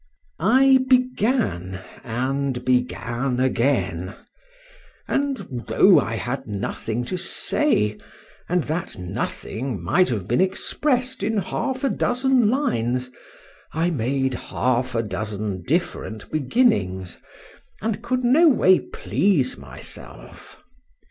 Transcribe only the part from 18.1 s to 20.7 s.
no way please myself.